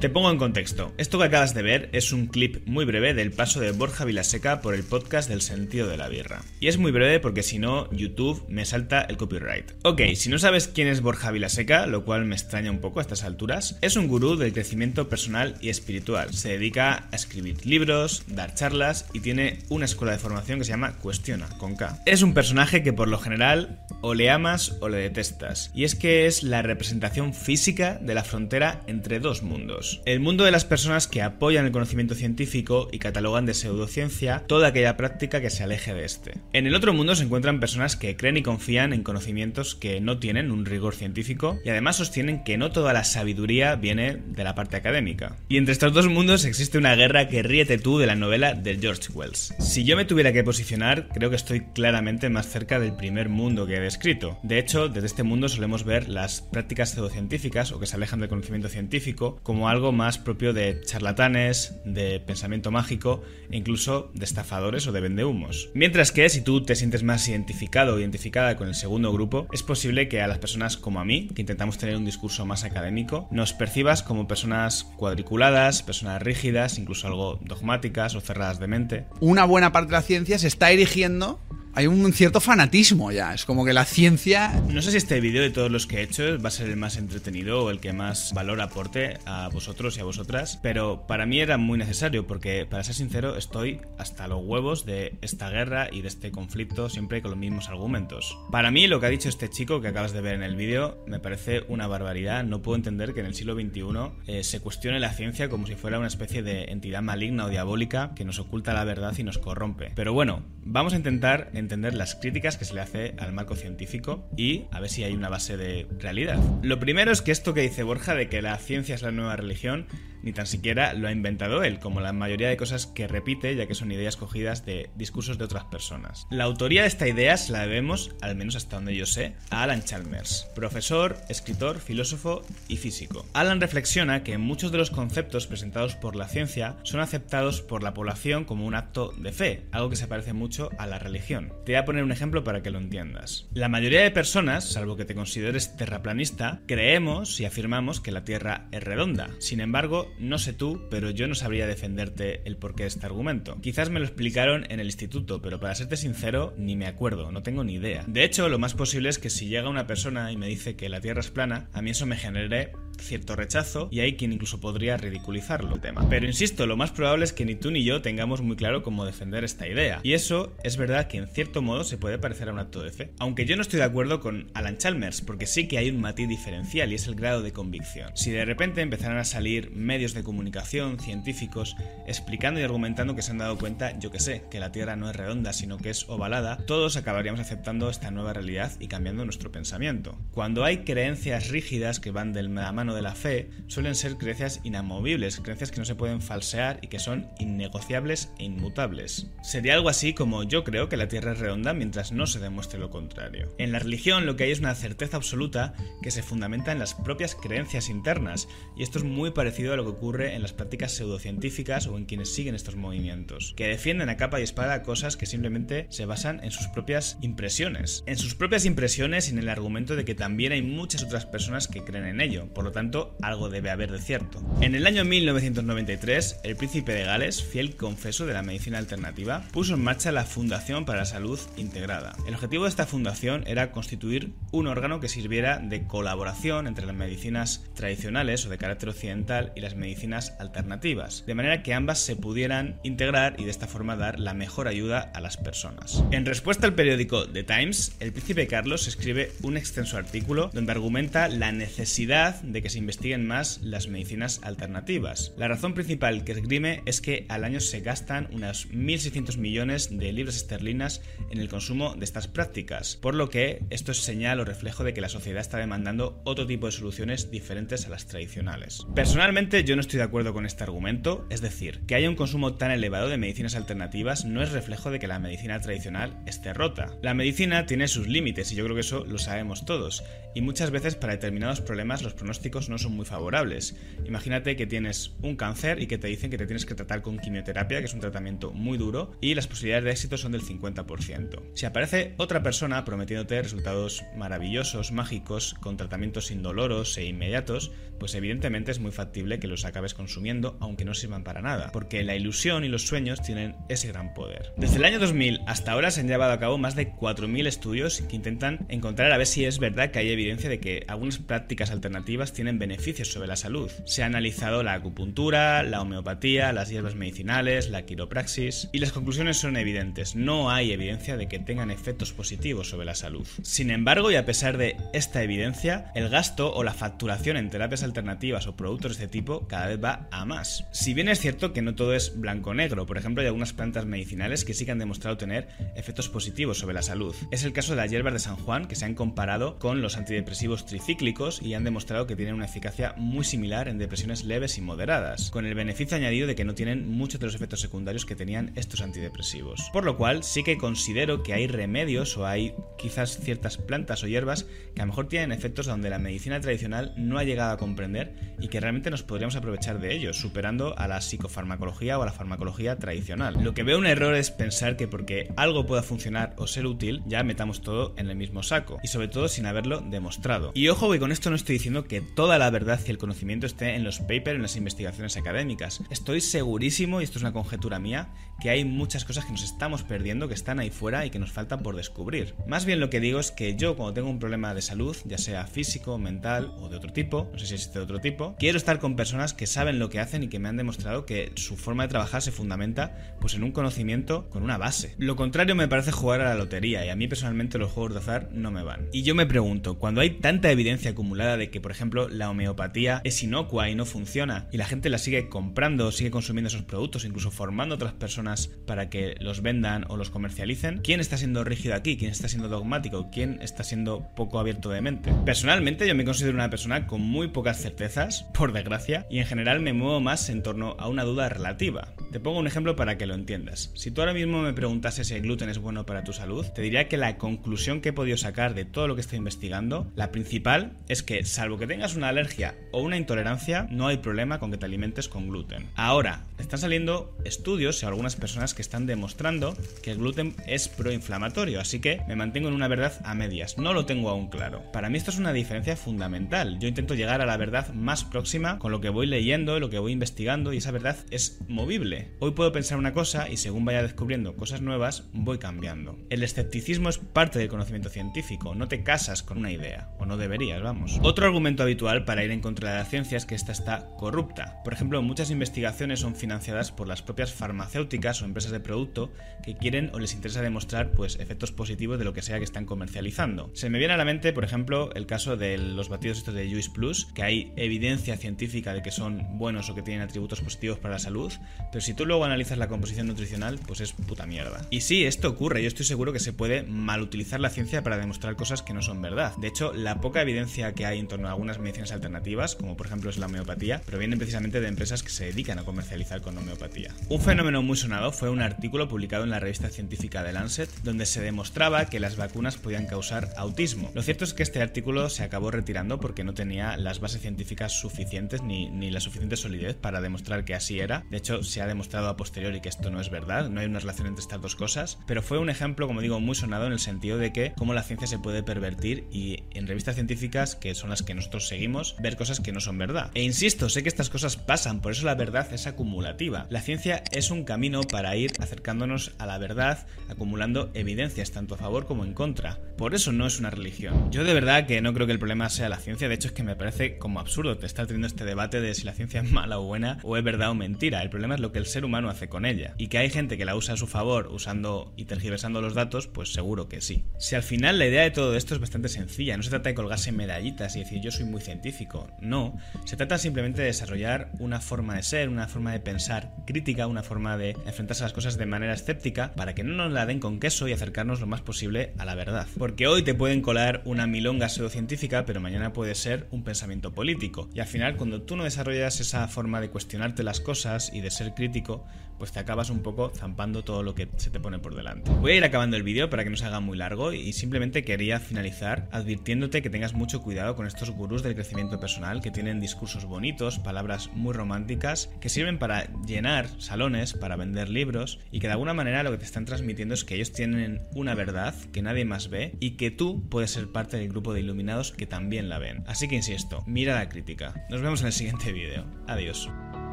Te 0.00 0.08
pongo 0.08 0.30
en 0.30 0.38
contexto. 0.38 0.92
Esto 0.96 1.18
que 1.18 1.24
acabas 1.24 1.54
de 1.54 1.62
ver 1.62 1.88
es 1.90 2.12
un 2.12 2.28
clip 2.28 2.64
muy 2.66 2.84
breve 2.84 3.14
del 3.14 3.32
paso 3.32 3.58
de 3.58 3.72
Borja 3.72 4.04
Vilaseca 4.04 4.60
por 4.60 4.76
el 4.76 4.84
podcast 4.84 5.28
del 5.28 5.40
sentido 5.40 5.88
de 5.88 5.96
la 5.96 6.08
birra. 6.08 6.44
Y 6.60 6.68
es 6.68 6.78
muy 6.78 6.92
breve 6.92 7.18
porque 7.18 7.42
si 7.42 7.58
no, 7.58 7.90
YouTube 7.90 8.44
me 8.48 8.64
salta 8.64 9.00
el 9.00 9.16
copyright. 9.16 9.72
Ok, 9.82 10.02
si 10.14 10.28
no 10.28 10.38
sabes 10.38 10.68
quién 10.68 10.86
es 10.86 11.00
Borja 11.00 11.32
Vilaseca, 11.32 11.88
lo 11.88 12.04
cual 12.04 12.26
me 12.26 12.36
extraña 12.36 12.70
un 12.70 12.78
poco 12.78 13.00
a 13.00 13.02
estas 13.02 13.24
alturas, 13.24 13.76
es 13.80 13.96
un 13.96 14.06
gurú 14.06 14.36
del 14.36 14.52
crecimiento 14.52 15.08
personal 15.08 15.56
y 15.60 15.68
espiritual. 15.68 16.32
Se 16.32 16.50
dedica 16.50 17.08
a 17.10 17.16
escribir 17.16 17.66
libros, 17.66 18.22
dar 18.28 18.54
charlas 18.54 19.06
y 19.12 19.18
tiene 19.18 19.64
una 19.68 19.86
escuela 19.86 20.12
de 20.12 20.20
formación 20.20 20.60
que 20.60 20.64
se 20.64 20.70
llama 20.70 20.94
Cuestiona, 21.02 21.48
con 21.58 21.74
K. 21.74 22.02
Es 22.06 22.22
un 22.22 22.34
personaje 22.34 22.84
que 22.84 22.92
por 22.92 23.08
lo 23.08 23.18
general 23.18 23.84
o 24.00 24.14
le 24.14 24.30
amas 24.30 24.76
o 24.80 24.88
le 24.88 24.98
detestas. 24.98 25.72
Y 25.74 25.82
es 25.82 25.96
que 25.96 26.26
es 26.26 26.44
la 26.44 26.62
representación 26.62 27.34
física 27.34 27.98
de 28.00 28.14
la 28.14 28.22
frontera 28.22 28.82
entre 28.86 29.18
dos 29.18 29.42
mundos. 29.42 29.87
El 30.04 30.20
mundo 30.20 30.44
de 30.44 30.50
las 30.50 30.64
personas 30.64 31.06
que 31.06 31.22
apoyan 31.22 31.66
el 31.66 31.72
conocimiento 31.72 32.14
científico 32.14 32.88
y 32.92 32.98
catalogan 32.98 33.46
de 33.46 33.54
pseudociencia 33.54 34.44
toda 34.46 34.68
aquella 34.68 34.96
práctica 34.96 35.40
que 35.40 35.50
se 35.50 35.62
aleje 35.64 35.94
de 35.94 36.04
este. 36.04 36.34
En 36.52 36.66
el 36.66 36.74
otro 36.74 36.92
mundo 36.92 37.14
se 37.14 37.24
encuentran 37.24 37.60
personas 37.60 37.96
que 37.96 38.16
creen 38.16 38.36
y 38.36 38.42
confían 38.42 38.92
en 38.92 39.02
conocimientos 39.02 39.74
que 39.74 40.00
no 40.00 40.18
tienen 40.18 40.50
un 40.50 40.66
rigor 40.66 40.94
científico 40.94 41.58
y 41.64 41.70
además 41.70 41.96
sostienen 41.96 42.44
que 42.44 42.58
no 42.58 42.72
toda 42.72 42.92
la 42.92 43.04
sabiduría 43.04 43.76
viene 43.76 44.18
de 44.26 44.44
la 44.44 44.54
parte 44.54 44.76
académica. 44.76 45.36
Y 45.48 45.56
entre 45.56 45.72
estos 45.72 45.92
dos 45.92 46.08
mundos 46.08 46.44
existe 46.44 46.78
una 46.78 46.94
guerra 46.94 47.28
que 47.28 47.42
ríete 47.42 47.78
tú 47.78 47.98
de 47.98 48.06
la 48.06 48.14
novela 48.14 48.54
de 48.54 48.76
George 48.76 49.12
Wells. 49.12 49.54
Si 49.58 49.84
yo 49.84 49.96
me 49.96 50.04
tuviera 50.04 50.32
que 50.32 50.44
posicionar, 50.44 51.08
creo 51.08 51.30
que 51.30 51.36
estoy 51.36 51.60
claramente 51.74 52.28
más 52.30 52.48
cerca 52.48 52.80
del 52.80 52.96
primer 52.96 53.28
mundo 53.28 53.66
que 53.66 53.76
he 53.76 53.80
descrito. 53.80 54.38
De 54.42 54.58
hecho, 54.58 54.88
desde 54.88 55.06
este 55.06 55.22
mundo 55.22 55.48
solemos 55.48 55.84
ver 55.84 56.08
las 56.08 56.40
prácticas 56.40 56.90
pseudocientíficas 56.90 57.72
o 57.72 57.80
que 57.80 57.86
se 57.86 57.96
alejan 57.96 58.20
del 58.20 58.28
conocimiento 58.28 58.68
científico 58.68 59.38
como 59.42 59.68
algo 59.68 59.77
algo 59.78 59.92
más 59.92 60.18
propio 60.18 60.52
de 60.52 60.80
charlatanes, 60.84 61.76
de 61.84 62.18
pensamiento 62.18 62.72
mágico 62.72 63.22
e 63.48 63.56
incluso 63.56 64.10
de 64.12 64.24
estafadores 64.24 64.88
o 64.88 64.92
de 64.92 65.00
vendehumos. 65.00 65.70
Mientras 65.72 66.10
que 66.10 66.28
si 66.28 66.40
tú 66.40 66.64
te 66.64 66.74
sientes 66.74 67.04
más 67.04 67.28
identificado 67.28 67.94
o 67.94 67.98
identificada 68.00 68.56
con 68.56 68.66
el 68.66 68.74
segundo 68.74 69.12
grupo, 69.12 69.46
es 69.52 69.62
posible 69.62 70.08
que 70.08 70.20
a 70.20 70.26
las 70.26 70.38
personas 70.38 70.76
como 70.76 70.98
a 70.98 71.04
mí, 71.04 71.28
que 71.28 71.42
intentamos 71.42 71.78
tener 71.78 71.96
un 71.96 72.04
discurso 72.04 72.44
más 72.44 72.64
académico, 72.64 73.28
nos 73.30 73.52
percibas 73.52 74.02
como 74.02 74.26
personas 74.26 74.82
cuadriculadas, 74.96 75.84
personas 75.84 76.20
rígidas, 76.22 76.76
incluso 76.78 77.06
algo 77.06 77.38
dogmáticas 77.40 78.16
o 78.16 78.20
cerradas 78.20 78.58
de 78.58 78.66
mente. 78.66 79.06
Una 79.20 79.44
buena 79.44 79.70
parte 79.70 79.90
de 79.90 79.92
la 79.92 80.02
ciencia 80.02 80.38
se 80.40 80.48
está 80.48 80.72
erigiendo 80.72 81.38
hay 81.78 81.86
un 81.86 82.12
cierto 82.12 82.40
fanatismo 82.40 83.12
ya. 83.12 83.32
Es 83.34 83.44
como 83.44 83.64
que 83.64 83.72
la 83.72 83.84
ciencia. 83.84 84.60
No 84.68 84.82
sé 84.82 84.90
si 84.90 84.96
este 84.96 85.20
vídeo 85.20 85.42
de 85.42 85.50
todos 85.50 85.70
los 85.70 85.86
que 85.86 85.98
he 85.98 86.02
hecho 86.02 86.36
va 86.42 86.48
a 86.48 86.50
ser 86.50 86.68
el 86.68 86.76
más 86.76 86.96
entretenido 86.96 87.62
o 87.62 87.70
el 87.70 87.78
que 87.78 87.92
más 87.92 88.32
valor 88.34 88.60
aporte 88.60 89.18
a 89.26 89.48
vosotros 89.52 89.96
y 89.96 90.00
a 90.00 90.04
vosotras, 90.04 90.58
pero 90.60 91.06
para 91.06 91.24
mí 91.24 91.38
era 91.38 91.56
muy 91.56 91.78
necesario 91.78 92.26
porque, 92.26 92.66
para 92.68 92.82
ser 92.82 92.96
sincero, 92.96 93.36
estoy 93.36 93.80
hasta 93.96 94.26
los 94.26 94.40
huevos 94.44 94.86
de 94.86 95.18
esta 95.22 95.50
guerra 95.50 95.86
y 95.92 96.02
de 96.02 96.08
este 96.08 96.32
conflicto 96.32 96.88
siempre 96.88 97.22
con 97.22 97.30
los 97.30 97.38
mismos 97.38 97.68
argumentos. 97.68 98.36
Para 98.50 98.72
mí, 98.72 98.88
lo 98.88 98.98
que 98.98 99.06
ha 99.06 99.10
dicho 99.10 99.28
este 99.28 99.48
chico 99.48 99.80
que 99.80 99.86
acabas 99.86 100.12
de 100.12 100.20
ver 100.20 100.34
en 100.34 100.42
el 100.42 100.56
vídeo 100.56 100.98
me 101.06 101.20
parece 101.20 101.62
una 101.68 101.86
barbaridad. 101.86 102.42
No 102.42 102.60
puedo 102.60 102.74
entender 102.74 103.14
que 103.14 103.20
en 103.20 103.26
el 103.26 103.36
siglo 103.36 103.54
XXI 103.54 103.82
eh, 104.26 104.42
se 104.42 104.58
cuestione 104.58 104.98
la 104.98 105.12
ciencia 105.12 105.48
como 105.48 105.68
si 105.68 105.76
fuera 105.76 106.00
una 106.00 106.08
especie 106.08 106.42
de 106.42 106.64
entidad 106.72 107.02
maligna 107.02 107.44
o 107.44 107.48
diabólica 107.48 108.14
que 108.16 108.24
nos 108.24 108.40
oculta 108.40 108.74
la 108.74 108.82
verdad 108.82 109.14
y 109.16 109.22
nos 109.22 109.38
corrompe. 109.38 109.92
Pero 109.94 110.12
bueno, 110.12 110.42
vamos 110.64 110.92
a 110.92 110.96
intentar 110.96 111.50
entender 111.54 111.67
las 111.76 112.14
críticas 112.14 112.56
que 112.56 112.64
se 112.64 112.74
le 112.74 112.80
hace 112.80 113.14
al 113.18 113.32
marco 113.32 113.56
científico 113.56 114.28
y 114.36 114.64
a 114.72 114.80
ver 114.80 114.90
si 114.90 115.04
hay 115.04 115.12
una 115.12 115.28
base 115.28 115.56
de 115.56 115.86
realidad. 115.98 116.38
Lo 116.62 116.78
primero 116.78 117.12
es 117.12 117.22
que 117.22 117.32
esto 117.32 117.54
que 117.54 117.62
dice 117.62 117.82
Borja 117.82 118.14
de 118.14 118.28
que 118.28 118.42
la 118.42 118.56
ciencia 118.58 118.94
es 118.94 119.02
la 119.02 119.10
nueva 119.10 119.36
religión 119.36 119.86
ni 120.22 120.32
tan 120.32 120.46
siquiera 120.46 120.92
lo 120.94 121.08
ha 121.08 121.12
inventado 121.12 121.62
él, 121.62 121.78
como 121.78 122.00
la 122.00 122.12
mayoría 122.12 122.48
de 122.48 122.56
cosas 122.56 122.86
que 122.86 123.08
repite, 123.08 123.54
ya 123.56 123.66
que 123.66 123.74
son 123.74 123.92
ideas 123.92 124.16
cogidas 124.16 124.64
de 124.64 124.90
discursos 124.96 125.38
de 125.38 125.44
otras 125.44 125.64
personas. 125.64 126.26
La 126.30 126.44
autoría 126.44 126.82
de 126.82 126.88
esta 126.88 127.08
idea 127.08 127.36
se 127.36 127.52
la 127.52 127.60
debemos, 127.60 128.14
al 128.20 128.36
menos 128.36 128.56
hasta 128.56 128.76
donde 128.76 128.96
yo 128.96 129.06
sé, 129.06 129.34
a 129.50 129.62
Alan 129.62 129.82
Chalmers, 129.82 130.48
profesor, 130.54 131.16
escritor, 131.28 131.78
filósofo 131.78 132.42
y 132.68 132.76
físico. 132.76 133.26
Alan 133.32 133.60
reflexiona 133.60 134.22
que 134.22 134.38
muchos 134.38 134.72
de 134.72 134.78
los 134.78 134.90
conceptos 134.90 135.46
presentados 135.46 135.96
por 135.96 136.16
la 136.16 136.28
ciencia 136.28 136.76
son 136.82 137.00
aceptados 137.00 137.62
por 137.62 137.82
la 137.82 137.94
población 137.94 138.44
como 138.44 138.66
un 138.66 138.74
acto 138.74 139.12
de 139.16 139.32
fe, 139.32 139.66
algo 139.72 139.90
que 139.90 139.96
se 139.96 140.06
parece 140.06 140.32
mucho 140.32 140.70
a 140.78 140.86
la 140.86 140.98
religión. 140.98 141.52
Te 141.64 141.72
voy 141.72 141.76
a 141.76 141.84
poner 141.84 142.04
un 142.04 142.12
ejemplo 142.12 142.44
para 142.44 142.62
que 142.62 142.70
lo 142.70 142.78
entiendas. 142.78 143.46
La 143.52 143.68
mayoría 143.68 144.02
de 144.02 144.10
personas, 144.10 144.64
salvo 144.64 144.96
que 144.96 145.04
te 145.04 145.14
consideres 145.14 145.76
terraplanista, 145.76 146.60
creemos 146.66 147.40
y 147.40 147.44
afirmamos 147.44 148.00
que 148.00 148.12
la 148.12 148.24
Tierra 148.24 148.68
es 148.72 148.82
redonda. 148.82 149.30
Sin 149.38 149.60
embargo, 149.60 150.07
no 150.18 150.38
sé 150.38 150.52
tú, 150.52 150.86
pero 150.90 151.10
yo 151.10 151.28
no 151.28 151.34
sabría 151.34 151.66
defenderte 151.66 152.42
el 152.44 152.56
porqué 152.56 152.84
de 152.84 152.88
este 152.88 153.06
argumento. 153.06 153.58
Quizás 153.60 153.90
me 153.90 154.00
lo 154.00 154.06
explicaron 154.06 154.66
en 154.70 154.80
el 154.80 154.86
instituto, 154.86 155.40
pero 155.42 155.60
para 155.60 155.74
serte 155.74 155.96
sincero, 155.96 156.54
ni 156.56 156.76
me 156.76 156.86
acuerdo, 156.86 157.30
no 157.32 157.42
tengo 157.42 157.64
ni 157.64 157.74
idea. 157.74 158.04
De 158.06 158.24
hecho, 158.24 158.48
lo 158.48 158.58
más 158.58 158.74
posible 158.74 159.08
es 159.08 159.18
que 159.18 159.30
si 159.30 159.48
llega 159.48 159.68
una 159.68 159.86
persona 159.86 160.32
y 160.32 160.36
me 160.36 160.48
dice 160.48 160.76
que 160.76 160.88
la 160.88 161.00
Tierra 161.00 161.20
es 161.20 161.30
plana, 161.30 161.68
a 161.72 161.82
mí 161.82 161.90
eso 161.90 162.06
me 162.06 162.16
genere 162.16 162.72
cierto 163.00 163.36
rechazo 163.36 163.88
y 163.90 164.00
hay 164.00 164.16
quien 164.16 164.32
incluso 164.32 164.60
podría 164.60 164.96
ridiculizarlo 164.96 165.74
el 165.74 165.80
tema. 165.80 166.08
Pero 166.08 166.26
insisto, 166.26 166.66
lo 166.66 166.76
más 166.76 166.90
probable 166.90 167.24
es 167.24 167.32
que 167.32 167.44
ni 167.44 167.54
tú 167.54 167.70
ni 167.70 167.84
yo 167.84 168.02
tengamos 168.02 168.42
muy 168.42 168.56
claro 168.56 168.82
cómo 168.82 169.04
defender 169.04 169.44
esta 169.44 169.68
idea. 169.68 170.00
Y 170.02 170.12
eso 170.12 170.56
es 170.62 170.76
verdad 170.76 171.08
que 171.08 171.18
en 171.18 171.28
cierto 171.28 171.62
modo 171.62 171.84
se 171.84 171.98
puede 171.98 172.18
parecer 172.18 172.48
a 172.48 172.52
un 172.52 172.58
acto 172.58 172.82
de 172.82 172.90
fe. 172.90 173.12
Aunque 173.18 173.46
yo 173.46 173.56
no 173.56 173.62
estoy 173.62 173.78
de 173.78 173.84
acuerdo 173.84 174.20
con 174.20 174.50
Alan 174.54 174.78
Chalmers, 174.78 175.20
porque 175.20 175.46
sí 175.46 175.68
que 175.68 175.78
hay 175.78 175.90
un 175.90 176.00
matiz 176.00 176.28
diferencial 176.28 176.92
y 176.92 176.96
es 176.96 177.06
el 177.06 177.14
grado 177.14 177.42
de 177.42 177.52
convicción. 177.52 178.10
Si 178.14 178.30
de 178.30 178.44
repente 178.44 178.80
empezaran 178.80 179.18
a 179.18 179.24
salir 179.24 179.70
medios 179.98 180.14
de 180.14 180.22
comunicación, 180.22 181.00
científicos, 181.00 181.74
explicando 182.06 182.60
y 182.60 182.62
argumentando 182.62 183.16
que 183.16 183.22
se 183.22 183.32
han 183.32 183.38
dado 183.38 183.58
cuenta, 183.58 183.98
yo 183.98 184.12
que 184.12 184.20
sé, 184.20 184.44
que 184.48 184.60
la 184.60 184.70
Tierra 184.70 184.94
no 184.94 185.10
es 185.10 185.16
redonda, 185.16 185.52
sino 185.52 185.76
que 185.76 185.90
es 185.90 186.08
ovalada, 186.08 186.58
todos 186.66 186.96
acabaríamos 186.96 187.40
aceptando 187.40 187.90
esta 187.90 188.12
nueva 188.12 188.32
realidad 188.32 188.70
y 188.78 188.86
cambiando 188.86 189.24
nuestro 189.24 189.50
pensamiento. 189.50 190.16
Cuando 190.30 190.62
hay 190.62 190.84
creencias 190.84 191.48
rígidas 191.48 191.98
que 191.98 192.12
van 192.12 192.32
de 192.32 192.44
la 192.44 192.70
mano 192.70 192.94
de 192.94 193.02
la 193.02 193.16
fe, 193.16 193.50
suelen 193.66 193.96
ser 193.96 194.18
creencias 194.18 194.60
inamovibles, 194.62 195.40
creencias 195.40 195.72
que 195.72 195.80
no 195.80 195.84
se 195.84 195.96
pueden 195.96 196.22
falsear 196.22 196.78
y 196.80 196.86
que 196.86 197.00
son 197.00 197.26
innegociables 197.40 198.30
e 198.38 198.44
inmutables. 198.44 199.26
Sería 199.42 199.74
algo 199.74 199.88
así 199.88 200.14
como 200.14 200.44
yo 200.44 200.62
creo 200.62 200.88
que 200.88 200.96
la 200.96 201.08
Tierra 201.08 201.32
es 201.32 201.40
redonda 201.40 201.74
mientras 201.74 202.12
no 202.12 202.28
se 202.28 202.38
demuestre 202.38 202.78
lo 202.78 202.90
contrario. 202.90 203.48
En 203.58 203.72
la 203.72 203.80
religión 203.80 204.26
lo 204.26 204.36
que 204.36 204.44
hay 204.44 204.52
es 204.52 204.60
una 204.60 204.76
certeza 204.76 205.16
absoluta 205.16 205.74
que 206.02 206.12
se 206.12 206.22
fundamenta 206.22 206.70
en 206.70 206.78
las 206.78 206.94
propias 206.94 207.34
creencias 207.34 207.88
internas, 207.88 208.46
y 208.76 208.84
esto 208.84 208.98
es 208.98 209.04
muy 209.04 209.32
parecido 209.32 209.72
a 209.72 209.76
lo 209.76 209.87
que 209.88 209.96
ocurre 209.96 210.34
en 210.34 210.42
las 210.42 210.52
prácticas 210.52 210.92
pseudocientíficas 210.92 211.86
o 211.86 211.96
en 211.96 212.04
quienes 212.04 212.34
siguen 212.34 212.54
estos 212.54 212.76
movimientos, 212.76 213.54
que 213.56 213.68
defienden 213.68 214.08
a 214.10 214.16
capa 214.16 214.38
y 214.40 214.42
espada 214.42 214.82
cosas 214.82 215.16
que 215.16 215.26
simplemente 215.26 215.86
se 215.88 216.04
basan 216.04 216.44
en 216.44 216.50
sus 216.50 216.66
propias 216.68 217.16
impresiones. 217.22 218.02
En 218.06 218.18
sus 218.18 218.34
propias 218.34 218.64
impresiones 218.64 219.28
y 219.28 219.32
en 219.32 219.38
el 219.38 219.48
argumento 219.48 219.96
de 219.96 220.04
que 220.04 220.14
también 220.14 220.52
hay 220.52 220.62
muchas 220.62 221.02
otras 221.02 221.26
personas 221.26 221.68
que 221.68 221.84
creen 221.84 222.04
en 222.04 222.20
ello, 222.20 222.52
por 222.52 222.64
lo 222.64 222.72
tanto 222.72 223.16
algo 223.22 223.48
debe 223.48 223.70
haber 223.70 223.90
de 223.90 224.00
cierto. 224.00 224.42
En 224.60 224.74
el 224.74 224.86
año 224.86 225.04
1993, 225.04 226.40
el 226.44 226.56
príncipe 226.56 226.92
de 226.92 227.04
Gales, 227.04 227.42
fiel 227.42 227.76
confeso 227.76 228.26
de 228.26 228.34
la 228.34 228.42
medicina 228.42 228.78
alternativa, 228.78 229.44
puso 229.52 229.74
en 229.74 229.82
marcha 229.82 230.12
la 230.12 230.24
Fundación 230.24 230.84
para 230.84 231.00
la 231.00 231.04
Salud 231.06 231.38
Integrada. 231.56 232.14
El 232.26 232.34
objetivo 232.34 232.64
de 232.64 232.70
esta 232.70 232.86
fundación 232.86 233.44
era 233.46 233.72
constituir 233.72 234.32
un 234.52 234.66
órgano 234.66 235.00
que 235.00 235.08
sirviera 235.08 235.58
de 235.58 235.86
colaboración 235.86 236.66
entre 236.66 236.86
las 236.86 236.94
medicinas 236.94 237.64
tradicionales 237.74 238.44
o 238.44 238.50
de 238.50 238.58
carácter 238.58 238.90
occidental 238.90 239.52
y 239.54 239.60
las 239.60 239.74
medicinas 239.78 240.34
alternativas, 240.38 241.24
de 241.26 241.34
manera 241.34 241.62
que 241.62 241.74
ambas 241.74 241.98
se 241.98 242.16
pudieran 242.16 242.80
integrar 242.82 243.36
y 243.38 243.44
de 243.44 243.50
esta 243.50 243.66
forma 243.66 243.96
dar 243.96 244.18
la 244.20 244.34
mejor 244.34 244.68
ayuda 244.68 245.10
a 245.14 245.20
las 245.20 245.36
personas. 245.36 246.02
En 246.10 246.26
respuesta 246.26 246.66
al 246.66 246.74
periódico 246.74 247.28
The 247.28 247.44
Times, 247.44 247.96
el 248.00 248.12
príncipe 248.12 248.46
Carlos 248.46 248.88
escribe 248.88 249.32
un 249.42 249.56
extenso 249.56 249.96
artículo 249.96 250.50
donde 250.52 250.72
argumenta 250.72 251.28
la 251.28 251.52
necesidad 251.52 252.40
de 252.42 252.62
que 252.62 252.70
se 252.70 252.78
investiguen 252.78 253.26
más 253.26 253.60
las 253.62 253.88
medicinas 253.88 254.40
alternativas. 254.42 255.32
La 255.36 255.48
razón 255.48 255.74
principal 255.74 256.24
que 256.24 256.32
esgrime 256.32 256.82
es 256.86 257.00
que 257.00 257.26
al 257.28 257.44
año 257.44 257.60
se 257.60 257.80
gastan 257.80 258.28
unas 258.32 258.68
1.600 258.68 259.36
millones 259.38 259.96
de 259.96 260.12
libras 260.12 260.36
esterlinas 260.36 261.02
en 261.30 261.38
el 261.38 261.48
consumo 261.48 261.94
de 261.94 262.04
estas 262.04 262.28
prácticas, 262.28 262.96
por 262.96 263.14
lo 263.14 263.30
que 263.30 263.62
esto 263.70 263.92
es 263.92 263.98
señal 263.98 264.40
o 264.40 264.44
reflejo 264.44 264.84
de 264.84 264.94
que 264.94 265.00
la 265.00 265.08
sociedad 265.08 265.40
está 265.40 265.58
demandando 265.58 266.20
otro 266.24 266.46
tipo 266.46 266.66
de 266.66 266.72
soluciones 266.72 267.30
diferentes 267.30 267.86
a 267.86 267.90
las 267.90 268.06
tradicionales. 268.06 268.86
Personalmente 268.94 269.64
yo 269.68 269.76
no 269.76 269.82
estoy 269.82 269.98
de 269.98 270.04
acuerdo 270.04 270.32
con 270.32 270.46
este 270.46 270.64
argumento, 270.64 271.26
es 271.28 271.42
decir, 271.42 271.80
que 271.86 271.94
haya 271.94 272.08
un 272.08 272.16
consumo 272.16 272.54
tan 272.54 272.70
elevado 272.70 273.10
de 273.10 273.18
medicinas 273.18 273.54
alternativas 273.54 274.24
no 274.24 274.42
es 274.42 274.50
reflejo 274.50 274.90
de 274.90 274.98
que 274.98 275.06
la 275.06 275.18
medicina 275.18 275.60
tradicional 275.60 276.16
esté 276.24 276.54
rota. 276.54 276.96
La 277.02 277.12
medicina 277.12 277.66
tiene 277.66 277.86
sus 277.86 278.08
límites 278.08 278.50
y 278.50 278.54
yo 278.56 278.64
creo 278.64 278.74
que 278.74 278.80
eso 278.80 279.04
lo 279.04 279.18
sabemos 279.18 279.66
todos, 279.66 280.04
y 280.34 280.40
muchas 280.40 280.70
veces 280.70 280.94
para 280.94 281.12
determinados 281.12 281.60
problemas 281.60 282.02
los 282.02 282.14
pronósticos 282.14 282.70
no 282.70 282.78
son 282.78 282.96
muy 282.96 283.04
favorables. 283.04 283.76
Imagínate 284.06 284.56
que 284.56 284.66
tienes 284.66 285.12
un 285.20 285.36
cáncer 285.36 285.82
y 285.82 285.86
que 285.86 285.98
te 285.98 286.08
dicen 286.08 286.30
que 286.30 286.38
te 286.38 286.46
tienes 286.46 286.64
que 286.64 286.74
tratar 286.74 287.02
con 287.02 287.18
quimioterapia, 287.18 287.80
que 287.80 287.86
es 287.86 287.94
un 287.94 288.00
tratamiento 288.00 288.52
muy 288.52 288.78
duro, 288.78 289.12
y 289.20 289.34
las 289.34 289.48
posibilidades 289.48 289.84
de 289.84 289.90
éxito 289.90 290.16
son 290.16 290.32
del 290.32 290.42
50%. 290.42 291.42
Si 291.54 291.66
aparece 291.66 292.14
otra 292.16 292.42
persona 292.42 292.86
prometiéndote 292.86 293.42
resultados 293.42 294.02
maravillosos, 294.16 294.92
mágicos, 294.92 295.54
con 295.60 295.76
tratamientos 295.76 296.30
indoloros 296.30 296.96
e 296.96 297.04
inmediatos, 297.04 297.70
pues 297.98 298.14
evidentemente 298.14 298.70
es 298.70 298.78
muy 298.78 298.92
factible 298.92 299.40
que 299.40 299.48
los 299.48 299.57
acabes 299.64 299.94
consumiendo 299.94 300.56
aunque 300.60 300.84
no 300.84 300.94
sirvan 300.94 301.24
para 301.24 301.42
nada, 301.42 301.70
porque 301.72 302.04
la 302.04 302.14
ilusión 302.14 302.64
y 302.64 302.68
los 302.68 302.86
sueños 302.86 303.22
tienen 303.22 303.56
ese 303.68 303.88
gran 303.88 304.14
poder. 304.14 304.52
Desde 304.56 304.76
el 304.76 304.84
año 304.84 304.98
2000 304.98 305.40
hasta 305.46 305.72
ahora 305.72 305.90
se 305.90 306.00
han 306.00 306.08
llevado 306.08 306.32
a 306.32 306.38
cabo 306.38 306.58
más 306.58 306.76
de 306.76 306.92
4.000 306.92 307.46
estudios 307.46 308.00
que 308.02 308.16
intentan 308.16 308.66
encontrar 308.68 309.12
a 309.12 309.18
ver 309.18 309.26
si 309.26 309.44
es 309.44 309.58
verdad 309.58 309.90
que 309.90 309.98
hay 309.98 310.10
evidencia 310.10 310.48
de 310.48 310.60
que 310.60 310.84
algunas 310.88 311.18
prácticas 311.18 311.70
alternativas 311.70 312.32
tienen 312.32 312.58
beneficios 312.58 313.12
sobre 313.12 313.28
la 313.28 313.36
salud. 313.36 313.70
Se 313.84 314.02
ha 314.02 314.06
analizado 314.06 314.62
la 314.62 314.74
acupuntura, 314.74 315.62
la 315.62 315.80
homeopatía, 315.80 316.52
las 316.52 316.70
hierbas 316.70 316.94
medicinales, 316.94 317.70
la 317.70 317.82
quiropraxis 317.82 318.68
y 318.72 318.78
las 318.78 318.92
conclusiones 318.92 319.38
son 319.38 319.56
evidentes. 319.56 320.16
No 320.16 320.50
hay 320.50 320.72
evidencia 320.72 321.16
de 321.16 321.28
que 321.28 321.38
tengan 321.38 321.70
efectos 321.70 322.12
positivos 322.12 322.68
sobre 322.68 322.86
la 322.86 322.94
salud. 322.94 323.26
Sin 323.42 323.70
embargo, 323.70 324.10
y 324.10 324.16
a 324.16 324.26
pesar 324.26 324.58
de 324.58 324.76
esta 324.92 325.22
evidencia, 325.22 325.92
el 325.94 326.08
gasto 326.08 326.54
o 326.54 326.62
la 326.62 326.74
facturación 326.74 327.36
en 327.36 327.50
terapias 327.50 327.82
alternativas 327.82 328.46
o 328.46 328.56
productos 328.56 328.96
de 328.96 329.04
este 329.04 329.08
tipo 329.08 329.47
cada 329.48 329.66
vez 329.66 329.82
va 329.82 330.06
a 330.10 330.24
más. 330.24 330.64
Si 330.70 330.94
bien 330.94 331.08
es 331.08 331.20
cierto 331.20 331.52
que 331.52 331.62
no 331.62 331.74
todo 331.74 331.94
es 331.94 332.20
blanco-negro, 332.20 332.86
por 332.86 332.98
ejemplo 332.98 333.22
hay 333.22 333.26
algunas 333.26 333.52
plantas 333.52 333.86
medicinales 333.86 334.44
que 334.44 334.54
sí 334.54 334.64
que 334.64 334.70
han 334.70 334.78
demostrado 334.78 335.16
tener 335.16 335.48
efectos 335.74 336.08
positivos 336.08 336.58
sobre 336.58 336.74
la 336.74 336.82
salud. 336.82 337.14
Es 337.30 337.44
el 337.44 337.52
caso 337.52 337.72
de 337.72 337.78
las 337.78 337.90
hierbas 337.90 338.12
de 338.12 338.18
San 338.18 338.36
Juan 338.36 338.66
que 338.66 338.76
se 338.76 338.84
han 338.84 338.94
comparado 338.94 339.58
con 339.58 339.82
los 339.82 339.96
antidepresivos 339.96 340.66
tricíclicos 340.66 341.42
y 341.42 341.54
han 341.54 341.64
demostrado 341.64 342.06
que 342.06 342.16
tienen 342.16 342.34
una 342.34 342.44
eficacia 342.44 342.94
muy 342.96 343.24
similar 343.24 343.68
en 343.68 343.78
depresiones 343.78 344.24
leves 344.24 344.58
y 344.58 344.60
moderadas, 344.60 345.30
con 345.30 345.46
el 345.46 345.54
beneficio 345.54 345.96
añadido 345.96 346.26
de 346.26 346.34
que 346.34 346.44
no 346.44 346.54
tienen 346.54 346.88
muchos 346.88 347.20
de 347.20 347.26
los 347.26 347.34
efectos 347.34 347.60
secundarios 347.60 348.04
que 348.04 348.16
tenían 348.16 348.52
estos 348.56 348.82
antidepresivos. 348.82 349.70
Por 349.72 349.84
lo 349.84 349.96
cual 349.96 350.22
sí 350.22 350.42
que 350.42 350.58
considero 350.58 351.22
que 351.22 351.32
hay 351.32 351.46
remedios 351.46 352.16
o 352.16 352.26
hay 352.26 352.54
quizás 352.76 353.18
ciertas 353.18 353.56
plantas 353.56 354.02
o 354.02 354.06
hierbas 354.06 354.46
que 354.74 354.82
a 354.82 354.84
lo 354.84 354.92
mejor 354.92 355.08
tienen 355.08 355.32
efectos 355.32 355.66
donde 355.66 355.90
la 355.90 355.98
medicina 355.98 356.40
tradicional 356.40 356.92
no 356.96 357.18
ha 357.18 357.24
llegado 357.24 357.52
a 357.52 357.56
comprender 357.56 358.14
y 358.40 358.48
que 358.48 358.60
realmente 358.60 358.90
nos 358.90 359.02
aprovechar 359.36 359.80
de 359.80 359.94
ellos, 359.94 360.16
superando 360.16 360.78
a 360.78 360.88
la 360.88 361.00
psicofarmacología 361.00 361.98
o 361.98 362.02
a 362.02 362.06
la 362.06 362.12
farmacología 362.12 362.78
tradicional. 362.78 363.42
Lo 363.42 363.54
que 363.54 363.62
veo 363.62 363.78
un 363.78 363.86
error 363.86 364.14
es 364.14 364.30
pensar 364.30 364.76
que 364.76 364.88
porque 364.88 365.32
algo 365.36 365.66
pueda 365.66 365.82
funcionar 365.82 366.34
o 366.36 366.46
ser 366.46 366.66
útil, 366.66 367.02
ya 367.06 367.22
metamos 367.22 367.62
todo 367.62 367.94
en 367.96 368.08
el 368.08 368.16
mismo 368.16 368.42
saco, 368.42 368.78
y 368.82 368.88
sobre 368.88 369.08
todo 369.08 369.28
sin 369.28 369.46
haberlo 369.46 369.80
demostrado. 369.80 370.52
Y 370.54 370.68
ojo 370.68 370.90
que 370.90 370.98
con 370.98 371.12
esto 371.12 371.30
no 371.30 371.36
estoy 371.36 371.54
diciendo 371.54 371.84
que 371.84 372.00
toda 372.00 372.38
la 372.38 372.50
verdad 372.50 372.80
y 372.86 372.90
el 372.90 372.98
conocimiento 372.98 373.46
esté 373.46 373.74
en 373.74 373.84
los 373.84 373.98
papers, 374.00 374.36
en 374.36 374.42
las 374.42 374.56
investigaciones 374.56 375.16
académicas. 375.16 375.82
Estoy 375.90 376.20
segurísimo, 376.20 377.00
y 377.00 377.04
esto 377.04 377.18
es 377.18 377.22
una 377.22 377.32
conjetura 377.32 377.78
mía, 377.78 378.10
que 378.40 378.50
hay 378.50 378.64
muchas 378.64 379.04
cosas 379.04 379.24
que 379.24 379.32
nos 379.32 379.42
estamos 379.42 379.82
perdiendo, 379.82 380.28
que 380.28 380.34
están 380.34 380.58
ahí 380.58 380.70
fuera 380.70 381.04
y 381.04 381.10
que 381.10 381.18
nos 381.18 381.32
faltan 381.32 381.62
por 381.62 381.76
descubrir. 381.76 382.34
Más 382.46 382.64
bien 382.64 382.80
lo 382.80 382.90
que 382.90 383.00
digo 383.00 383.20
es 383.20 383.30
que 383.30 383.56
yo 383.56 383.76
cuando 383.76 383.94
tengo 383.94 384.10
un 384.10 384.18
problema 384.18 384.54
de 384.54 384.62
salud, 384.62 384.96
ya 385.04 385.18
sea 385.18 385.46
físico, 385.46 385.98
mental 385.98 386.54
o 386.60 386.68
de 386.68 386.76
otro 386.76 386.92
tipo, 386.92 387.28
no 387.32 387.38
sé 387.38 387.46
si 387.46 387.54
existe 387.54 387.78
de 387.78 387.84
otro 387.84 388.00
tipo, 388.00 388.36
quiero 388.38 388.58
estar 388.58 388.78
con 388.78 388.96
personas 388.96 389.17
que 389.26 389.46
saben 389.46 389.78
lo 389.78 389.90
que 389.90 390.00
hacen 390.00 390.22
y 390.22 390.28
que 390.28 390.38
me 390.38 390.48
han 390.48 390.56
demostrado 390.56 391.04
que 391.04 391.32
su 391.34 391.56
forma 391.56 391.82
de 391.82 391.88
trabajar 391.88 392.22
se 392.22 392.32
fundamenta 392.32 393.16
pues 393.20 393.34
en 393.34 393.42
un 393.42 393.52
conocimiento 393.52 394.28
con 394.30 394.42
una 394.42 394.58
base. 394.58 394.94
Lo 394.98 395.16
contrario 395.16 395.54
me 395.54 395.68
parece 395.68 395.92
jugar 395.92 396.20
a 396.20 396.28
la 396.28 396.34
lotería 396.36 396.86
y 396.86 396.88
a 396.88 396.96
mí 396.96 397.08
personalmente 397.08 397.58
los 397.58 397.72
juegos 397.72 397.94
de 397.94 397.98
azar 397.98 398.28
no 398.32 398.50
me 398.50 398.62
van. 398.62 398.88
Y 398.92 399.02
yo 399.02 399.14
me 399.14 399.26
pregunto, 399.26 399.78
cuando 399.78 400.00
hay 400.00 400.10
tanta 400.10 400.50
evidencia 400.50 400.92
acumulada 400.92 401.36
de 401.36 401.50
que 401.50 401.60
por 401.60 401.72
ejemplo 401.72 402.08
la 402.08 402.30
homeopatía 402.30 403.00
es 403.04 403.22
inocua 403.22 403.68
y 403.68 403.74
no 403.74 403.84
funciona 403.84 404.48
y 404.52 404.56
la 404.56 404.66
gente 404.66 404.88
la 404.88 404.98
sigue 404.98 405.28
comprando, 405.28 405.90
sigue 405.90 406.10
consumiendo 406.10 406.48
esos 406.48 406.62
productos, 406.62 407.04
incluso 407.04 407.30
formando 407.30 407.74
otras 407.74 407.92
personas 407.94 408.48
para 408.66 408.88
que 408.88 409.16
los 409.20 409.42
vendan 409.42 409.84
o 409.88 409.96
los 409.96 410.10
comercialicen, 410.10 410.78
¿quién 410.78 411.00
está 411.00 411.16
siendo 411.16 411.44
rígido 411.44 411.74
aquí? 411.74 411.96
¿Quién 411.96 412.10
está 412.10 412.28
siendo 412.28 412.48
dogmático? 412.48 413.10
¿Quién 413.10 413.40
está 413.42 413.64
siendo 413.64 414.08
poco 414.14 414.38
abierto 414.38 414.70
de 414.70 414.80
mente? 414.80 415.12
Personalmente 415.24 415.86
yo 415.86 415.94
me 415.94 416.04
considero 416.04 416.34
una 416.34 416.50
persona 416.50 416.86
con 416.86 417.00
muy 417.00 417.28
pocas 417.28 417.60
certezas, 417.60 418.24
por 418.34 418.52
desgracia, 418.52 419.06
y 419.10 419.18
en 419.18 419.26
general 419.26 419.60
me 419.60 419.72
muevo 419.72 420.00
más 420.00 420.28
en 420.28 420.42
torno 420.42 420.76
a 420.78 420.88
una 420.88 421.04
duda 421.04 421.28
relativa. 421.28 421.94
Te 422.12 422.20
pongo 422.20 422.38
un 422.38 422.46
ejemplo 422.46 422.76
para 422.76 422.96
que 422.96 423.06
lo 423.06 423.14
entiendas. 423.14 423.70
Si 423.74 423.90
tú 423.90 424.00
ahora 424.00 424.14
mismo 424.14 424.42
me 424.42 424.54
preguntases 424.54 425.08
si 425.08 425.14
el 425.14 425.22
gluten 425.22 425.48
es 425.48 425.58
bueno 425.58 425.84
para 425.84 426.04
tu 426.04 426.12
salud, 426.12 426.46
te 426.54 426.62
diría 426.62 426.88
que 426.88 426.96
la 426.96 427.18
conclusión 427.18 427.80
que 427.80 427.90
he 427.90 427.92
podido 427.92 428.16
sacar 428.16 428.54
de 428.54 428.64
todo 428.64 428.88
lo 428.88 428.94
que 428.94 429.02
estoy 429.02 429.18
investigando, 429.18 429.90
la 429.94 430.10
principal 430.10 430.72
es 430.88 431.02
que 431.02 431.24
salvo 431.24 431.58
que 431.58 431.66
tengas 431.66 431.96
una 431.96 432.08
alergia 432.08 432.54
o 432.72 432.80
una 432.80 432.96
intolerancia, 432.96 433.66
no 433.70 433.88
hay 433.88 433.98
problema 433.98 434.38
con 434.38 434.50
que 434.50 434.58
te 434.58 434.66
alimentes 434.66 435.08
con 435.08 435.28
gluten. 435.28 435.68
Ahora, 435.74 436.24
están 436.38 436.58
saliendo 436.58 437.16
estudios 437.24 437.82
y 437.82 437.86
algunas 437.86 438.16
personas 438.16 438.54
que 438.54 438.62
están 438.62 438.86
demostrando 438.86 439.56
que 439.82 439.90
el 439.90 439.98
gluten 439.98 440.34
es 440.46 440.68
proinflamatorio, 440.68 441.60
así 441.60 441.80
que 441.80 442.00
me 442.08 442.16
mantengo 442.16 442.48
en 442.48 442.54
una 442.54 442.68
verdad 442.68 442.92
a 443.04 443.14
medias, 443.14 443.58
no 443.58 443.74
lo 443.74 443.86
tengo 443.86 444.08
aún 444.10 444.28
claro. 444.28 444.62
Para 444.72 444.88
mí 444.88 444.98
esto 444.98 445.10
es 445.10 445.18
una 445.18 445.32
diferencia 445.32 445.76
fundamental. 445.76 446.58
Yo 446.58 446.68
intento 446.68 446.94
llegar 446.94 447.20
a 447.20 447.26
la 447.26 447.36
verdad 447.36 447.72
más 447.74 448.04
próxima 448.04 448.58
con 448.58 448.72
lo 448.72 448.80
que 448.80 448.88
voy 448.88 448.97
leyendo, 449.06 449.60
lo 449.60 449.70
que 449.70 449.78
voy 449.78 449.92
investigando 449.92 450.52
y 450.52 450.58
esa 450.58 450.70
verdad 450.70 450.96
es 451.10 451.40
movible. 451.48 452.08
Hoy 452.18 452.32
puedo 452.32 452.52
pensar 452.52 452.78
una 452.78 452.92
cosa 452.92 453.28
y 453.28 453.36
según 453.36 453.64
vaya 453.64 453.82
descubriendo 453.82 454.36
cosas 454.36 454.60
nuevas, 454.60 455.08
voy 455.12 455.38
cambiando. 455.38 455.98
El 456.10 456.22
escepticismo 456.22 456.88
es 456.88 456.98
parte 456.98 457.38
del 457.38 457.48
conocimiento 457.48 457.88
científico, 457.88 458.54
no 458.54 458.68
te 458.68 458.82
casas 458.82 459.22
con 459.22 459.38
una 459.38 459.52
idea, 459.52 459.90
o 459.98 460.06
no 460.06 460.16
deberías, 460.16 460.62
vamos. 460.62 460.98
Otro 461.02 461.26
argumento 461.26 461.62
habitual 461.62 462.04
para 462.04 462.24
ir 462.24 462.30
en 462.30 462.40
contra 462.40 462.70
de 462.70 462.78
la 462.78 462.84
ciencia 462.84 463.16
es 463.16 463.26
que 463.26 463.34
esta 463.34 463.52
está 463.52 463.90
corrupta. 463.96 464.62
Por 464.64 464.72
ejemplo, 464.72 465.02
muchas 465.02 465.30
investigaciones 465.30 466.00
son 466.00 466.16
financiadas 466.16 466.72
por 466.72 466.88
las 466.88 467.02
propias 467.02 467.32
farmacéuticas 467.32 468.22
o 468.22 468.24
empresas 468.24 468.52
de 468.52 468.60
producto 468.60 469.12
que 469.42 469.56
quieren 469.56 469.90
o 469.94 469.98
les 469.98 470.14
interesa 470.14 470.42
demostrar 470.42 470.92
pues 470.92 471.16
efectos 471.20 471.52
positivos 471.52 471.98
de 471.98 472.04
lo 472.04 472.12
que 472.12 472.22
sea 472.22 472.38
que 472.38 472.44
están 472.44 472.66
comercializando. 472.66 473.50
Se 473.54 473.70
me 473.70 473.78
viene 473.78 473.94
a 473.94 473.96
la 473.96 474.04
mente, 474.04 474.32
por 474.32 474.44
ejemplo, 474.44 474.90
el 474.94 475.06
caso 475.06 475.36
de 475.36 475.58
los 475.58 475.88
batidos 475.88 476.18
estos 476.18 476.34
de 476.34 476.50
Juice 476.50 476.70
Plus, 476.72 477.06
que 477.14 477.22
hay 477.22 477.52
evidencia 477.56 478.16
científica 478.16 478.74
de 478.74 478.82
que 478.82 478.87
son 478.90 479.38
buenos 479.38 479.68
o 479.70 479.74
que 479.74 479.82
tienen 479.82 480.02
atributos 480.02 480.40
positivos 480.40 480.78
para 480.78 480.94
la 480.94 480.98
salud, 480.98 481.32
pero 481.70 481.80
si 481.80 481.94
tú 481.94 482.06
luego 482.06 482.24
analizas 482.24 482.58
la 482.58 482.68
composición 482.68 483.06
nutricional, 483.06 483.58
pues 483.66 483.80
es 483.80 483.92
puta 483.92 484.26
mierda. 484.26 484.66
Y 484.70 484.82
sí, 484.82 485.04
esto 485.04 485.28
ocurre, 485.28 485.62
yo 485.62 485.68
estoy 485.68 485.86
seguro 485.86 486.12
que 486.12 486.20
se 486.20 486.32
puede 486.32 486.62
malutilizar 486.62 487.40
la 487.40 487.50
ciencia 487.50 487.82
para 487.82 487.98
demostrar 487.98 488.36
cosas 488.36 488.62
que 488.62 488.74
no 488.74 488.82
son 488.82 489.02
verdad. 489.02 489.34
De 489.36 489.48
hecho, 489.48 489.72
la 489.72 490.00
poca 490.00 490.22
evidencia 490.22 490.74
que 490.74 490.86
hay 490.86 490.98
en 490.98 491.08
torno 491.08 491.28
a 491.28 491.32
algunas 491.32 491.58
medicinas 491.58 491.92
alternativas, 491.92 492.56
como 492.56 492.76
por 492.76 492.86
ejemplo 492.86 493.10
es 493.10 493.18
la 493.18 493.26
homeopatía, 493.26 493.80
provienen 493.82 494.18
precisamente 494.18 494.60
de 494.60 494.68
empresas 494.68 495.02
que 495.02 495.10
se 495.10 495.26
dedican 495.26 495.58
a 495.58 495.64
comercializar 495.64 496.20
con 496.20 496.36
homeopatía. 496.36 496.94
Un 497.08 497.20
fenómeno 497.20 497.62
muy 497.62 497.76
sonado 497.76 498.12
fue 498.12 498.30
un 498.30 498.42
artículo 498.42 498.88
publicado 498.88 499.24
en 499.24 499.30
la 499.30 499.40
revista 499.40 499.68
científica 499.70 500.24
The 500.24 500.32
Lancet, 500.32 500.70
donde 500.82 501.06
se 501.06 501.20
demostraba 501.20 501.86
que 501.86 502.00
las 502.00 502.16
vacunas 502.16 502.56
podían 502.56 502.86
causar 502.86 503.28
autismo. 503.36 503.90
Lo 503.94 504.02
cierto 504.02 504.24
es 504.24 504.34
que 504.34 504.42
este 504.42 504.62
artículo 504.62 505.08
se 505.10 505.24
acabó 505.24 505.50
retirando 505.50 506.00
porque 506.00 506.24
no 506.24 506.34
tenía 506.34 506.76
las 506.76 507.00
bases 507.00 507.20
científicas 507.20 507.72
suficientes 507.72 508.42
ni, 508.42 508.68
ni 508.78 508.90
la 508.90 509.00
suficiente 509.00 509.36
solidez 509.36 509.76
para 509.76 510.00
demostrar 510.00 510.44
que 510.44 510.54
así 510.54 510.80
era. 510.80 511.04
De 511.10 511.16
hecho, 511.16 511.42
se 511.42 511.60
ha 511.60 511.66
demostrado 511.66 512.08
a 512.08 512.16
posteriori 512.16 512.60
que 512.60 512.68
esto 512.68 512.90
no 512.90 513.00
es 513.00 513.10
verdad, 513.10 513.48
no 513.48 513.60
hay 513.60 513.66
una 513.66 513.80
relación 513.80 514.06
entre 514.06 514.22
estas 514.22 514.40
dos 514.40 514.56
cosas, 514.56 514.98
pero 515.06 515.22
fue 515.22 515.38
un 515.38 515.50
ejemplo, 515.50 515.86
como 515.86 516.00
digo, 516.00 516.20
muy 516.20 516.34
sonado 516.34 516.66
en 516.66 516.72
el 516.72 516.78
sentido 516.78 517.18
de 517.18 517.32
que 517.32 517.52
cómo 517.56 517.74
la 517.74 517.82
ciencia 517.82 518.06
se 518.06 518.18
puede 518.18 518.42
pervertir 518.42 519.06
y 519.10 519.44
en 519.54 519.66
revistas 519.66 519.94
científicas, 519.94 520.56
que 520.56 520.74
son 520.74 520.90
las 520.90 521.02
que 521.02 521.14
nosotros 521.14 521.48
seguimos, 521.48 521.96
ver 522.00 522.16
cosas 522.16 522.40
que 522.40 522.52
no 522.52 522.60
son 522.60 522.78
verdad. 522.78 523.10
E 523.14 523.22
insisto, 523.22 523.68
sé 523.68 523.82
que 523.82 523.88
estas 523.88 524.10
cosas 524.10 524.36
pasan, 524.36 524.80
por 524.80 524.92
eso 524.92 525.06
la 525.06 525.14
verdad 525.14 525.52
es 525.52 525.66
acumulativa. 525.66 526.46
La 526.50 526.60
ciencia 526.60 527.02
es 527.12 527.30
un 527.30 527.44
camino 527.44 527.82
para 527.82 528.16
ir 528.16 528.32
acercándonos 528.40 529.12
a 529.18 529.26
la 529.26 529.38
verdad, 529.38 529.86
acumulando 530.08 530.70
evidencias 530.74 531.30
tanto 531.30 531.54
a 531.54 531.58
favor 531.58 531.86
como 531.86 532.04
en 532.04 532.14
contra. 532.14 532.58
Por 532.76 532.94
eso 532.94 533.12
no 533.12 533.26
es 533.26 533.38
una 533.38 533.50
religión. 533.50 534.10
Yo 534.10 534.24
de 534.24 534.34
verdad 534.34 534.66
que 534.66 534.80
no 534.80 534.94
creo 534.94 535.06
que 535.06 535.12
el 535.12 535.18
problema 535.18 535.48
sea 535.48 535.68
la 535.68 535.78
ciencia, 535.78 536.08
de 536.08 536.14
hecho 536.14 536.28
es 536.28 536.34
que 536.34 536.42
me 536.42 536.56
parece 536.56 536.98
como 536.98 537.20
absurdo 537.20 537.58
estar 537.62 537.86
teniendo 537.86 538.06
este 538.06 538.24
debate 538.24 538.60
de 538.60 538.67
si 538.74 538.84
la 538.84 538.92
ciencia 538.92 539.20
es 539.20 539.30
mala 539.30 539.58
o 539.58 539.64
buena 539.64 539.98
o 540.02 540.16
es 540.16 540.24
verdad 540.24 540.50
o 540.50 540.54
mentira. 540.54 541.02
El 541.02 541.10
problema 541.10 541.34
es 541.34 541.40
lo 541.40 541.52
que 541.52 541.58
el 541.58 541.66
ser 541.66 541.84
humano 541.84 542.08
hace 542.10 542.28
con 542.28 542.44
ella. 542.44 542.74
Y 542.78 542.88
que 542.88 542.98
hay 542.98 543.10
gente 543.10 543.36
que 543.36 543.44
la 543.44 543.56
usa 543.56 543.74
a 543.74 543.76
su 543.76 543.86
favor 543.86 544.28
usando 544.28 544.92
y 544.96 545.04
tergiversando 545.04 545.60
los 545.60 545.74
datos, 545.74 546.06
pues 546.06 546.32
seguro 546.32 546.68
que 546.68 546.80
sí. 546.80 547.04
Si 547.18 547.34
al 547.34 547.42
final 547.42 547.78
la 547.78 547.86
idea 547.86 548.02
de 548.02 548.10
todo 548.10 548.36
esto 548.36 548.54
es 548.54 548.60
bastante 548.60 548.88
sencilla, 548.88 549.36
no 549.36 549.42
se 549.42 549.50
trata 549.50 549.68
de 549.68 549.74
colgarse 549.74 550.12
medallitas 550.12 550.76
y 550.76 550.80
decir 550.80 551.00
yo 551.00 551.10
soy 551.10 551.24
muy 551.24 551.40
científico, 551.40 552.08
no, 552.20 552.56
se 552.84 552.96
trata 552.96 553.18
simplemente 553.18 553.60
de 553.60 553.68
desarrollar 553.68 554.32
una 554.38 554.60
forma 554.60 554.96
de 554.96 555.02
ser, 555.02 555.28
una 555.28 555.48
forma 555.48 555.72
de 555.72 555.80
pensar 555.80 556.34
crítica, 556.46 556.86
una 556.86 557.02
forma 557.02 557.36
de 557.36 557.50
enfrentarse 557.66 558.02
a 558.02 558.06
las 558.06 558.12
cosas 558.12 558.38
de 558.38 558.46
manera 558.46 558.74
escéptica 558.74 559.32
para 559.34 559.54
que 559.54 559.64
no 559.64 559.74
nos 559.74 559.92
la 559.92 560.06
den 560.06 560.20
con 560.20 560.40
queso 560.40 560.68
y 560.68 560.72
acercarnos 560.72 561.20
lo 561.20 561.26
más 561.26 561.40
posible 561.40 561.92
a 561.98 562.04
la 562.04 562.14
verdad. 562.14 562.46
Porque 562.58 562.86
hoy 562.86 563.02
te 563.02 563.14
pueden 563.14 563.42
colar 563.42 563.82
una 563.84 564.06
milonga 564.06 564.48
pseudocientífica, 564.48 565.24
pero 565.24 565.40
mañana 565.40 565.72
puede 565.72 565.94
ser 565.94 566.26
un 566.30 566.42
pensamiento 566.44 566.92
político. 566.92 567.48
Y 567.54 567.60
al 567.60 567.66
final, 567.66 567.96
cuando 567.96 568.22
tú 568.22 568.36
no 568.36 568.44
desarrollas 568.58 568.98
esa 568.98 569.28
forma 569.28 569.60
de 569.60 569.70
cuestionarte 569.70 570.24
las 570.24 570.40
cosas 570.40 570.90
y 570.92 571.00
de 571.00 571.12
ser 571.12 571.32
crítico, 571.32 571.84
pues 572.18 572.32
te 572.32 572.40
acabas 572.40 572.70
un 572.70 572.80
poco 572.80 573.12
zampando 573.14 573.62
todo 573.64 573.82
lo 573.82 573.94
que 573.94 574.08
se 574.16 574.30
te 574.30 574.40
pone 574.40 574.58
por 574.58 574.74
delante. 574.74 575.10
Voy 575.10 575.32
a 575.32 575.36
ir 575.36 575.44
acabando 575.44 575.76
el 575.76 575.82
vídeo 575.82 576.10
para 576.10 576.24
que 576.24 576.30
no 576.30 576.36
se 576.36 576.44
haga 576.44 576.60
muy 576.60 576.76
largo 576.76 577.12
y 577.12 577.32
simplemente 577.32 577.84
quería 577.84 578.20
finalizar 578.20 578.88
advirtiéndote 578.92 579.62
que 579.62 579.70
tengas 579.70 579.94
mucho 579.94 580.20
cuidado 580.20 580.56
con 580.56 580.66
estos 580.66 580.90
gurús 580.90 581.22
del 581.22 581.34
crecimiento 581.34 581.80
personal 581.80 582.20
que 582.20 582.30
tienen 582.30 582.60
discursos 582.60 583.04
bonitos, 583.04 583.58
palabras 583.58 584.10
muy 584.14 584.34
románticas, 584.34 585.10
que 585.20 585.28
sirven 585.28 585.58
para 585.58 585.86
llenar 586.06 586.48
salones, 586.60 587.14
para 587.14 587.36
vender 587.36 587.68
libros 587.68 588.18
y 588.30 588.40
que 588.40 588.48
de 588.48 588.54
alguna 588.54 588.74
manera 588.74 589.02
lo 589.02 589.10
que 589.10 589.18
te 589.18 589.24
están 589.24 589.44
transmitiendo 589.44 589.94
es 589.94 590.04
que 590.04 590.16
ellos 590.16 590.32
tienen 590.32 590.82
una 590.94 591.14
verdad 591.14 591.54
que 591.72 591.82
nadie 591.82 592.04
más 592.04 592.28
ve 592.28 592.56
y 592.60 592.72
que 592.72 592.90
tú 592.90 593.28
puedes 593.28 593.50
ser 593.50 593.70
parte 593.70 593.96
del 593.96 594.08
grupo 594.08 594.32
de 594.32 594.40
iluminados 594.40 594.92
que 594.92 595.06
también 595.06 595.48
la 595.48 595.58
ven. 595.58 595.84
Así 595.86 596.08
que 596.08 596.16
insisto, 596.16 596.62
mira 596.66 596.94
la 596.94 597.08
crítica. 597.08 597.66
Nos 597.70 597.80
vemos 597.80 598.00
en 598.00 598.08
el 598.08 598.12
siguiente 598.12 598.52
vídeo. 598.52 598.84
Adiós. 599.06 599.48